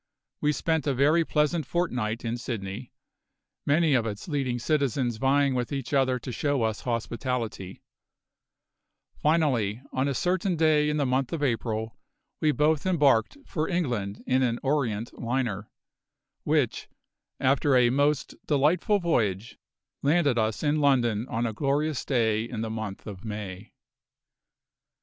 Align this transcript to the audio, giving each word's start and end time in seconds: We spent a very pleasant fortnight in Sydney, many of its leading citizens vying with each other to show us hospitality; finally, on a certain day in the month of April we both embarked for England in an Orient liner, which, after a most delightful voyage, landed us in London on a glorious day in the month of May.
We 0.41 0.51
spent 0.51 0.87
a 0.87 0.95
very 0.95 1.23
pleasant 1.23 1.67
fortnight 1.67 2.25
in 2.25 2.35
Sydney, 2.35 2.91
many 3.67 3.93
of 3.93 4.07
its 4.07 4.27
leading 4.27 4.57
citizens 4.57 5.17
vying 5.17 5.53
with 5.53 5.71
each 5.71 5.93
other 5.93 6.17
to 6.17 6.31
show 6.31 6.63
us 6.63 6.79
hospitality; 6.81 7.83
finally, 9.21 9.79
on 9.93 10.07
a 10.07 10.15
certain 10.15 10.55
day 10.55 10.89
in 10.89 10.97
the 10.97 11.05
month 11.05 11.31
of 11.33 11.43
April 11.43 11.99
we 12.39 12.51
both 12.51 12.87
embarked 12.87 13.37
for 13.45 13.69
England 13.69 14.23
in 14.25 14.41
an 14.41 14.57
Orient 14.63 15.13
liner, 15.21 15.69
which, 16.45 16.89
after 17.39 17.75
a 17.75 17.91
most 17.91 18.33
delightful 18.47 18.97
voyage, 18.97 19.59
landed 20.01 20.35
us 20.39 20.63
in 20.63 20.81
London 20.81 21.27
on 21.27 21.45
a 21.45 21.53
glorious 21.53 22.03
day 22.03 22.43
in 22.45 22.61
the 22.61 22.71
month 22.71 23.05
of 23.05 23.23
May. 23.23 23.75